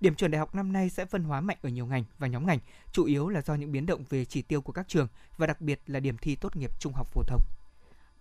[0.00, 2.46] Điểm chuẩn đại học năm nay sẽ phân hóa mạnh ở nhiều ngành và nhóm
[2.46, 2.58] ngành,
[2.92, 5.60] chủ yếu là do những biến động về chỉ tiêu của các trường và đặc
[5.60, 7.40] biệt là điểm thi tốt nghiệp trung học phổ thông.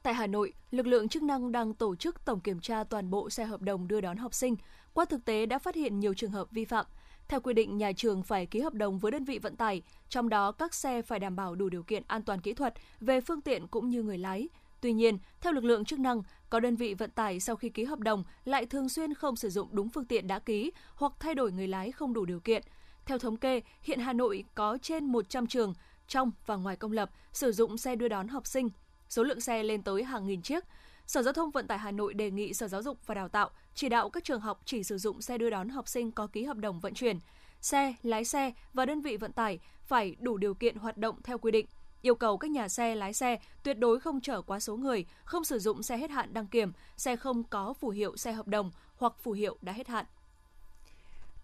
[0.03, 3.29] Tại Hà Nội, lực lượng chức năng đang tổ chức tổng kiểm tra toàn bộ
[3.29, 4.55] xe hợp đồng đưa đón học sinh.
[4.93, 6.85] Qua thực tế đã phát hiện nhiều trường hợp vi phạm.
[7.27, 10.29] Theo quy định, nhà trường phải ký hợp đồng với đơn vị vận tải, trong
[10.29, 13.41] đó các xe phải đảm bảo đủ điều kiện an toàn kỹ thuật về phương
[13.41, 14.49] tiện cũng như người lái.
[14.81, 17.83] Tuy nhiên, theo lực lượng chức năng, có đơn vị vận tải sau khi ký
[17.83, 21.35] hợp đồng lại thường xuyên không sử dụng đúng phương tiện đã ký hoặc thay
[21.35, 22.63] đổi người lái không đủ điều kiện.
[23.05, 25.73] Theo thống kê, hiện Hà Nội có trên 100 trường
[26.07, 28.69] trong và ngoài công lập sử dụng xe đưa đón học sinh.
[29.09, 30.63] Số lượng xe lên tới hàng nghìn chiếc.
[31.07, 33.49] Sở Giao thông Vận tải Hà Nội đề nghị Sở Giáo dục và Đào tạo
[33.75, 36.43] chỉ đạo các trường học chỉ sử dụng xe đưa đón học sinh có ký
[36.43, 37.19] hợp đồng vận chuyển.
[37.61, 41.37] Xe, lái xe và đơn vị vận tải phải đủ điều kiện hoạt động theo
[41.37, 41.65] quy định
[42.01, 45.43] yêu cầu các nhà xe lái xe tuyệt đối không chở quá số người, không
[45.43, 48.71] sử dụng xe hết hạn đăng kiểm, xe không có phù hiệu xe hợp đồng
[48.97, 50.05] hoặc phù hiệu đã hết hạn.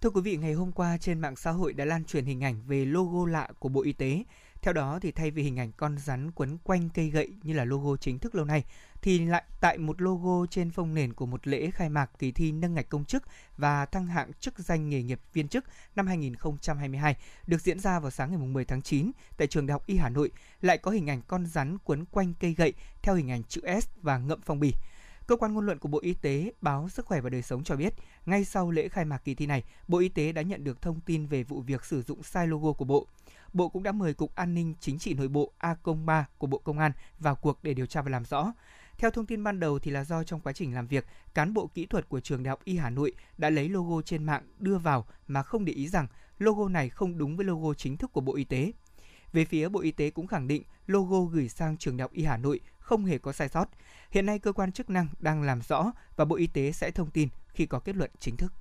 [0.01, 2.61] Thưa quý vị, ngày hôm qua trên mạng xã hội đã lan truyền hình ảnh
[2.67, 4.23] về logo lạ của Bộ Y tế.
[4.63, 7.65] Theo đó thì thay vì hình ảnh con rắn quấn quanh cây gậy như là
[7.65, 8.63] logo chính thức lâu nay
[9.01, 12.51] thì lại tại một logo trên phông nền của một lễ khai mạc kỳ thi
[12.51, 13.23] nâng ngạch công chức
[13.57, 17.15] và thăng hạng chức danh nghề nghiệp viên chức năm 2022
[17.47, 20.09] được diễn ra vào sáng ngày 10 tháng 9 tại trường Đại học Y Hà
[20.09, 23.61] Nội lại có hình ảnh con rắn quấn quanh cây gậy theo hình ảnh chữ
[23.81, 24.73] S và ngậm phong bì.
[25.27, 27.75] Cơ quan ngôn luận của Bộ Y tế, báo Sức khỏe và Đời sống cho
[27.75, 27.93] biết,
[28.25, 30.99] ngay sau lễ khai mạc kỳ thi này, Bộ Y tế đã nhận được thông
[30.99, 33.07] tin về vụ việc sử dụng sai logo của Bộ.
[33.53, 36.79] Bộ cũng đã mời Cục An ninh Chính trị Nội bộ A03 của Bộ Công
[36.79, 38.53] an vào cuộc để điều tra và làm rõ.
[38.97, 41.67] Theo thông tin ban đầu thì là do trong quá trình làm việc, cán bộ
[41.67, 44.77] kỹ thuật của trường Đại học Y Hà Nội đã lấy logo trên mạng đưa
[44.77, 46.07] vào mà không để ý rằng
[46.39, 48.71] logo này không đúng với logo chính thức của Bộ Y tế.
[49.33, 52.23] Về phía Bộ Y tế cũng khẳng định logo gửi sang trường Đại học Y
[52.23, 53.65] Hà Nội không hề có sai sót.
[54.11, 57.11] Hiện nay cơ quan chức năng đang làm rõ và Bộ Y tế sẽ thông
[57.11, 58.53] tin khi có kết luận chính thức.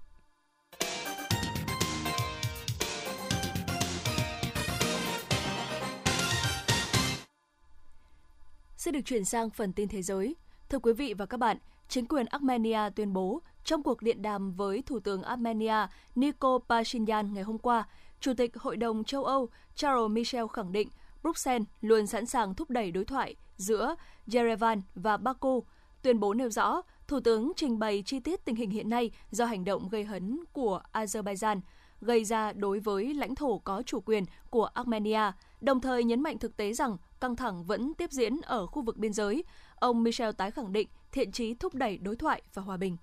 [8.83, 10.37] Sẽ được chuyển sang phần tin thế giới.
[10.68, 11.57] Thưa quý vị và các bạn,
[11.88, 17.35] chính quyền Armenia tuyên bố trong cuộc điện đàm với Thủ tướng Armenia Nikol Pashinyan
[17.35, 17.88] ngày hôm qua,
[18.21, 20.88] Chủ tịch Hội đồng châu Âu Charles Michel khẳng định
[21.23, 23.95] Bruxelles luôn sẵn sàng thúc đẩy đối thoại giữa
[24.33, 25.64] Yerevan và Baku.
[26.03, 29.45] Tuyên bố nêu rõ, Thủ tướng trình bày chi tiết tình hình hiện nay do
[29.45, 31.61] hành động gây hấn của Azerbaijan
[32.01, 36.38] gây ra đối với lãnh thổ có chủ quyền của Armenia, đồng thời nhấn mạnh
[36.38, 39.44] thực tế rằng căng thẳng vẫn tiếp diễn ở khu vực biên giới.
[39.74, 42.96] Ông Michel tái khẳng định thiện chí thúc đẩy đối thoại và hòa bình.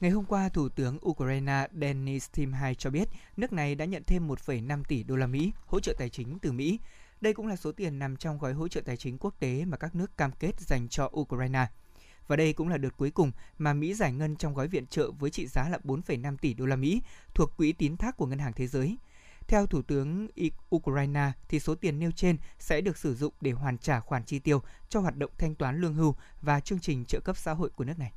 [0.00, 4.28] Ngày hôm qua, Thủ tướng Ukraine Denis Timhai cho biết nước này đã nhận thêm
[4.28, 6.78] 1,5 tỷ đô la Mỹ hỗ trợ tài chính từ Mỹ.
[7.20, 9.76] Đây cũng là số tiền nằm trong gói hỗ trợ tài chính quốc tế mà
[9.76, 11.66] các nước cam kết dành cho Ukraine.
[12.26, 15.10] Và đây cũng là đợt cuối cùng mà Mỹ giải ngân trong gói viện trợ
[15.10, 17.02] với trị giá là 4,5 tỷ đô la Mỹ
[17.34, 18.96] thuộc quỹ tín thác của Ngân hàng Thế giới.
[19.48, 20.28] Theo Thủ tướng
[20.74, 24.38] Ukraine, thì số tiền nêu trên sẽ được sử dụng để hoàn trả khoản chi
[24.38, 27.70] tiêu cho hoạt động thanh toán lương hưu và chương trình trợ cấp xã hội
[27.70, 28.12] của nước này.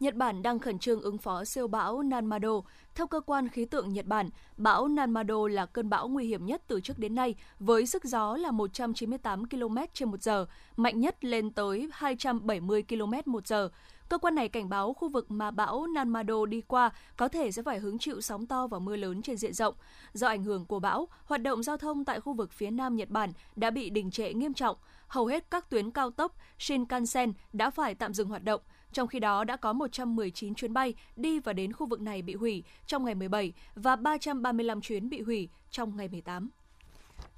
[0.00, 2.60] Nhật Bản đang khẩn trương ứng phó siêu bão Nanmado.
[2.94, 6.62] Theo cơ quan khí tượng Nhật Bản, bão Nanmado là cơn bão nguy hiểm nhất
[6.66, 9.76] từ trước đến nay, với sức gió là 198 km
[10.26, 10.30] h
[10.76, 13.12] mạnh nhất lên tới 270 km
[13.50, 13.54] h
[14.14, 17.62] Cơ quan này cảnh báo khu vực mà bão Nanmado đi qua có thể sẽ
[17.62, 19.74] phải hứng chịu sóng to và mưa lớn trên diện rộng.
[20.12, 23.10] Do ảnh hưởng của bão, hoạt động giao thông tại khu vực phía nam Nhật
[23.10, 24.76] Bản đã bị đình trệ nghiêm trọng.
[25.06, 28.60] Hầu hết các tuyến cao tốc Shinkansen đã phải tạm dừng hoạt động.
[28.92, 32.34] Trong khi đó, đã có 119 chuyến bay đi và đến khu vực này bị
[32.34, 36.50] hủy trong ngày 17 và 335 chuyến bị hủy trong ngày 18.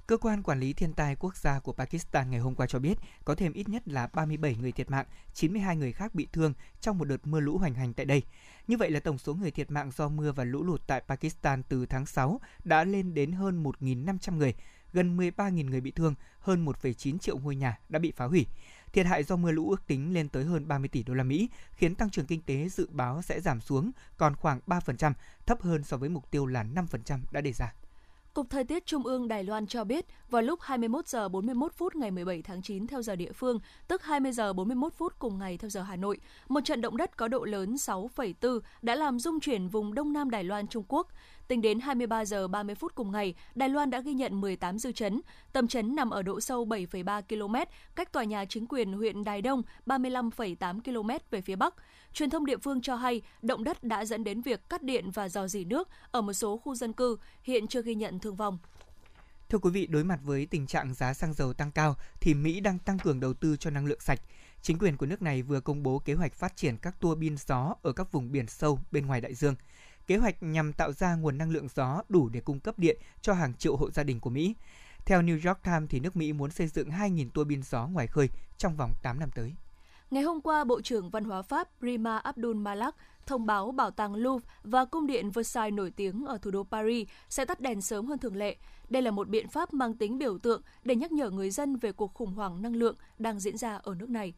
[0.07, 2.97] Cơ quan quản lý thiên tai quốc gia của Pakistan ngày hôm qua cho biết
[3.25, 6.97] có thêm ít nhất là 37 người thiệt mạng, 92 người khác bị thương trong
[6.97, 8.23] một đợt mưa lũ hoành hành tại đây.
[8.67, 11.63] Như vậy là tổng số người thiệt mạng do mưa và lũ lụt tại Pakistan
[11.63, 14.53] từ tháng 6 đã lên đến hơn 1.500 người,
[14.93, 18.45] gần 13.000 người bị thương, hơn 1,9 triệu ngôi nhà đã bị phá hủy.
[18.93, 21.49] Thiệt hại do mưa lũ ước tính lên tới hơn 30 tỷ đô la Mỹ,
[21.71, 25.13] khiến tăng trưởng kinh tế dự báo sẽ giảm xuống còn khoảng 3%,
[25.45, 27.73] thấp hơn so với mục tiêu là 5% đã đề ra.
[28.37, 31.95] Cục Thời tiết Trung ương Đài Loan cho biết, vào lúc 21 giờ 41 phút
[31.95, 35.57] ngày 17 tháng 9 theo giờ địa phương, tức 20 giờ 41 phút cùng ngày
[35.57, 36.19] theo giờ Hà Nội,
[36.49, 40.29] một trận động đất có độ lớn 6,4 đã làm rung chuyển vùng Đông Nam
[40.29, 41.07] Đài Loan Trung Quốc.
[41.47, 44.91] Tính đến 23 giờ 30 phút cùng ngày, Đài Loan đã ghi nhận 18 dư
[44.91, 45.21] chấn.
[45.53, 47.55] Tâm chấn nằm ở độ sâu 7,3 km,
[47.95, 51.73] cách tòa nhà chính quyền huyện Đài Đông 35,8 km về phía bắc.
[52.13, 55.29] Truyền thông địa phương cho hay, động đất đã dẫn đến việc cắt điện và
[55.29, 58.57] dò dỉ nước ở một số khu dân cư, hiện chưa ghi nhận thương vong.
[59.49, 62.59] Thưa quý vị, đối mặt với tình trạng giá xăng dầu tăng cao thì Mỹ
[62.59, 64.19] đang tăng cường đầu tư cho năng lượng sạch.
[64.61, 67.37] Chính quyền của nước này vừa công bố kế hoạch phát triển các tua bin
[67.37, 69.55] gió ở các vùng biển sâu bên ngoài đại dương.
[70.07, 73.33] Kế hoạch nhằm tạo ra nguồn năng lượng gió đủ để cung cấp điện cho
[73.33, 74.55] hàng triệu hộ gia đình của Mỹ.
[75.05, 78.07] Theo New York Times thì nước Mỹ muốn xây dựng 2.000 tua bin gió ngoài
[78.07, 79.55] khơi trong vòng 8 năm tới.
[80.11, 84.15] Ngày hôm qua, Bộ trưởng Văn hóa Pháp Rima Abdul Malak thông báo Bảo tàng
[84.15, 88.05] Louvre và Cung điện Versailles nổi tiếng ở thủ đô Paris sẽ tắt đèn sớm
[88.05, 88.55] hơn thường lệ.
[88.89, 91.91] Đây là một biện pháp mang tính biểu tượng để nhắc nhở người dân về
[91.91, 94.33] cuộc khủng hoảng năng lượng đang diễn ra ở nước này.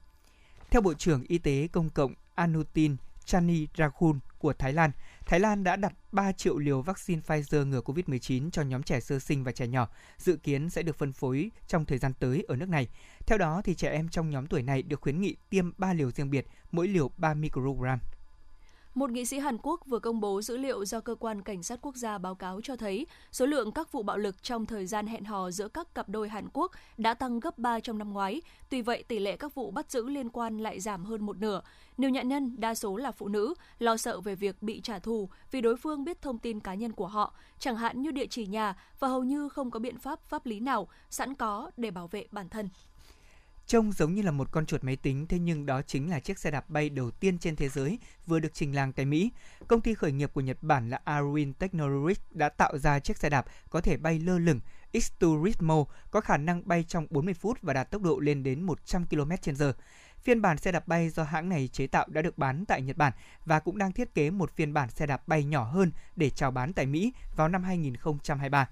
[0.69, 4.91] Theo Bộ trưởng Y tế Công cộng Anutin Chanirakhun của Thái Lan,
[5.29, 9.19] Thái Lan đã đặt 3 triệu liều vaccine Pfizer ngừa COVID-19 cho nhóm trẻ sơ
[9.19, 9.87] sinh và trẻ nhỏ,
[10.17, 12.87] dự kiến sẽ được phân phối trong thời gian tới ở nước này.
[13.27, 16.11] Theo đó, thì trẻ em trong nhóm tuổi này được khuyến nghị tiêm 3 liều
[16.11, 17.99] riêng biệt, mỗi liều 3 microgram.
[18.99, 21.79] Một nghị sĩ Hàn Quốc vừa công bố dữ liệu do cơ quan cảnh sát
[21.81, 25.07] quốc gia báo cáo cho thấy số lượng các vụ bạo lực trong thời gian
[25.07, 28.41] hẹn hò giữa các cặp đôi Hàn Quốc đã tăng gấp 3 trong năm ngoái.
[28.69, 31.61] Tuy vậy, tỷ lệ các vụ bắt giữ liên quan lại giảm hơn một nửa.
[31.97, 35.29] Nhiều nạn nhân, đa số là phụ nữ, lo sợ về việc bị trả thù
[35.51, 38.45] vì đối phương biết thông tin cá nhân của họ, chẳng hạn như địa chỉ
[38.45, 42.07] nhà và hầu như không có biện pháp pháp lý nào sẵn có để bảo
[42.07, 42.69] vệ bản thân.
[43.69, 46.39] Trông giống như là một con chuột máy tính, thế nhưng đó chính là chiếc
[46.39, 49.31] xe đạp bay đầu tiên trên thế giới vừa được trình làng tại Mỹ.
[49.67, 53.29] Công ty khởi nghiệp của Nhật Bản là Arwin Technologies đã tạo ra chiếc xe
[53.29, 54.59] đạp có thể bay lơ lửng
[54.93, 59.05] X2 có khả năng bay trong 40 phút và đạt tốc độ lên đến 100
[59.09, 59.73] km/h.
[60.21, 62.97] Phiên bản xe đạp bay do hãng này chế tạo đã được bán tại Nhật
[62.97, 63.13] Bản
[63.45, 66.51] và cũng đang thiết kế một phiên bản xe đạp bay nhỏ hơn để chào
[66.51, 68.69] bán tại Mỹ vào năm 2023.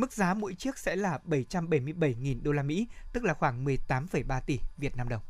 [0.00, 4.58] Mức giá mỗi chiếc sẽ là 777.000 đô la Mỹ, tức là khoảng 18,3 tỷ
[4.76, 5.22] Việt Nam đồng.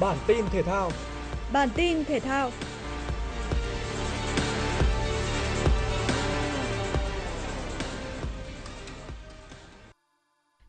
[0.00, 0.90] Bản tin thể thao.
[1.52, 2.50] Bản tin thể thao.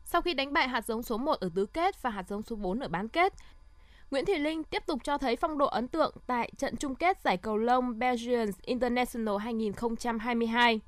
[0.04, 2.56] Sau khi đánh bại hạt giống số 1 ở tứ kết và hạt giống số
[2.56, 3.32] 4 ở bán kết,
[4.14, 7.18] Nguyễn Thị Linh tiếp tục cho thấy phong độ ấn tượng tại trận chung kết
[7.24, 10.80] giải cầu lông Belgian International 2022.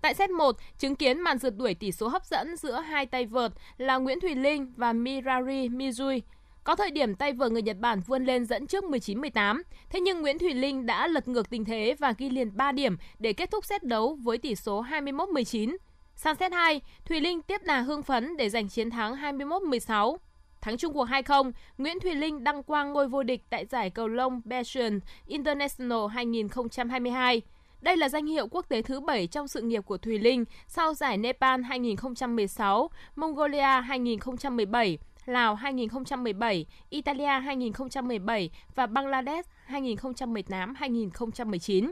[0.00, 3.26] Tại set 1, chứng kiến màn rượt đuổi tỷ số hấp dẫn giữa hai tay
[3.26, 6.20] vợt là Nguyễn Thùy Linh và Mirari Mizui.
[6.64, 10.20] Có thời điểm tay vợt người Nhật Bản vươn lên dẫn trước 19-18, thế nhưng
[10.20, 13.50] Nguyễn Thùy Linh đã lật ngược tình thế và ghi liền 3 điểm để kết
[13.50, 15.76] thúc set đấu với tỷ số 21-19.
[16.16, 20.16] Sang set 2, Thùy Linh tiếp đà hương phấn để giành chiến thắng 21-16.
[20.60, 24.08] Thắng chung cuộc 2-0, Nguyễn Thùy Linh đăng quang ngôi vô địch tại giải cầu
[24.08, 27.42] lông Belgian International 2022.
[27.80, 30.94] Đây là danh hiệu quốc tế thứ 7 trong sự nghiệp của Thùy Linh sau
[30.94, 41.90] giải Nepal 2016, Mongolia 2017, Lào 2017, Italia 2017 và Bangladesh 2018-2019.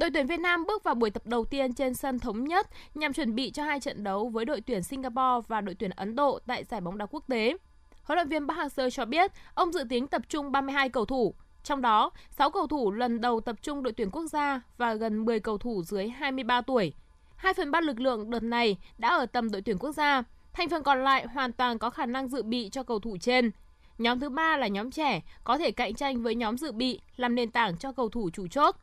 [0.00, 3.12] Đội tuyển Việt Nam bước vào buổi tập đầu tiên trên sân thống nhất nhằm
[3.12, 6.38] chuẩn bị cho hai trận đấu với đội tuyển Singapore và đội tuyển Ấn Độ
[6.46, 7.56] tại giải bóng đá quốc tế.
[8.02, 11.34] Huấn luyện viên Park Hang-seo cho biết ông dự tính tập trung 32 cầu thủ,
[11.64, 15.24] trong đó 6 cầu thủ lần đầu tập trung đội tuyển quốc gia và gần
[15.24, 16.92] 10 cầu thủ dưới 23 tuổi.
[17.36, 20.68] 2 phần 3 lực lượng đợt này đã ở tầm đội tuyển quốc gia, thành
[20.68, 23.50] phần còn lại hoàn toàn có khả năng dự bị cho cầu thủ trên.
[23.98, 27.34] Nhóm thứ ba là nhóm trẻ, có thể cạnh tranh với nhóm dự bị làm
[27.34, 28.76] nền tảng cho cầu thủ chủ chốt.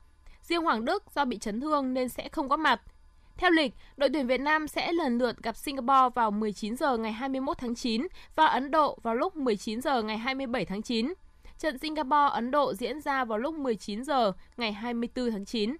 [0.47, 2.81] Riêng Hoàng Đức do bị chấn thương nên sẽ không có mặt.
[3.37, 7.11] Theo lịch, đội tuyển Việt Nam sẽ lần lượt gặp Singapore vào 19 giờ ngày
[7.11, 11.13] 21 tháng 9 và Ấn Độ vào lúc 19 giờ ngày 27 tháng 9.
[11.59, 15.75] Trận Singapore Ấn Độ diễn ra vào lúc 19 giờ ngày 24 tháng 9.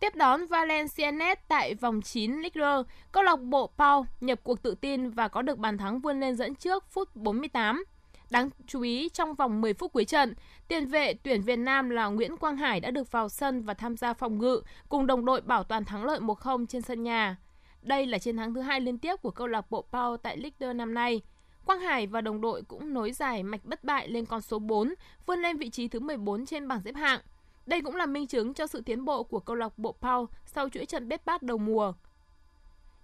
[0.00, 4.74] Tiếp đón Valenciennes tại vòng 9 Ligue 1, câu lạc bộ Pau nhập cuộc tự
[4.74, 7.84] tin và có được bàn thắng vươn lên dẫn trước phút 48.
[8.30, 10.34] Đáng chú ý trong vòng 10 phút cuối trận,
[10.68, 13.96] tiền vệ tuyển Việt Nam là Nguyễn Quang Hải đã được vào sân và tham
[13.96, 17.36] gia phòng ngự cùng đồng đội bảo toàn thắng lợi 1-0 trên sân nhà.
[17.82, 20.66] Đây là chiến thắng thứ hai liên tiếp của câu lạc bộ Pau tại Ligue
[20.68, 21.20] 1 năm nay.
[21.64, 24.94] Quang Hải và đồng đội cũng nối giải mạch bất bại lên con số 4,
[25.26, 27.20] vươn lên vị trí thứ 14 trên bảng xếp hạng.
[27.66, 30.68] Đây cũng là minh chứng cho sự tiến bộ của câu lạc bộ Pau sau
[30.68, 31.92] chuỗi trận bết bát đầu mùa.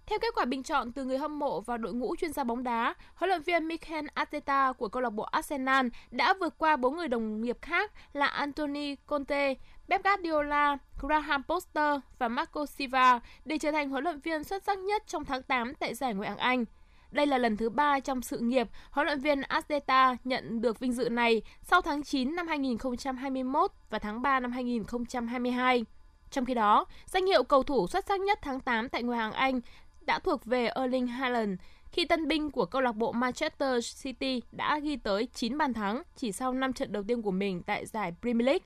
[0.07, 2.63] Theo kết quả bình chọn từ người hâm mộ và đội ngũ chuyên gia bóng
[2.63, 6.95] đá, huấn luyện viên Mikel Arteta của câu lạc bộ Arsenal đã vượt qua bốn
[6.95, 9.53] người đồng nghiệp khác là Anthony Conte,
[9.89, 14.77] Pep Guardiola, Graham Potter và Marco Silva để trở thành huấn luyện viên xuất sắc
[14.77, 16.65] nhất trong tháng 8 tại giải Ngoại hạng Anh.
[17.11, 20.93] Đây là lần thứ ba trong sự nghiệp huấn luyện viên Arteta nhận được vinh
[20.93, 25.85] dự này sau tháng 9 năm 2021 và tháng 3 năm 2022.
[26.31, 29.33] Trong khi đó, danh hiệu cầu thủ xuất sắc nhất tháng 8 tại Ngoại hạng
[29.33, 29.61] Anh
[30.07, 31.59] đã thuộc về Erling Haaland
[31.91, 36.03] khi tân binh của câu lạc bộ Manchester City đã ghi tới 9 bàn thắng
[36.15, 38.65] chỉ sau 5 trận đầu tiên của mình tại giải Premier League.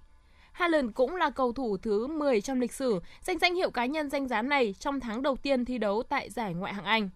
[0.52, 4.10] Haaland cũng là cầu thủ thứ 10 trong lịch sử giành danh hiệu cá nhân
[4.10, 7.10] danh giá này trong tháng đầu tiên thi đấu tại giải Ngoại hạng Anh.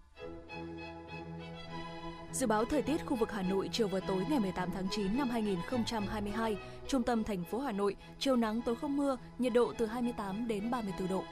[2.32, 5.18] Dự báo thời tiết khu vực Hà Nội chiều và tối ngày 18 tháng 9
[5.18, 6.56] năm 2022,
[6.88, 10.48] trung tâm thành phố Hà Nội, chiều nắng tối không mưa, nhiệt độ từ 28
[10.48, 11.24] đến 34 độ.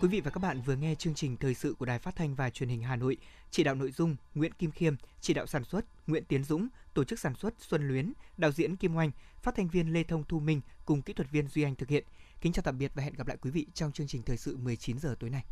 [0.00, 2.34] Quý vị và các bạn vừa nghe chương trình thời sự của Đài Phát thanh
[2.34, 3.16] và Truyền hình Hà Nội,
[3.50, 7.04] chỉ đạo nội dung Nguyễn Kim Khiêm, chỉ đạo sản xuất Nguyễn Tiến Dũng, tổ
[7.04, 9.10] chức sản xuất Xuân Luyến, đạo diễn Kim Oanh,
[9.42, 12.04] phát thanh viên Lê Thông Thu Minh cùng kỹ thuật viên Duy Anh thực hiện.
[12.40, 14.56] Kính chào tạm biệt và hẹn gặp lại quý vị trong chương trình thời sự
[14.56, 15.44] 19 giờ tối nay.